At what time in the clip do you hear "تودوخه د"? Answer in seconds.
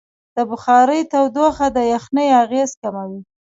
1.11-1.77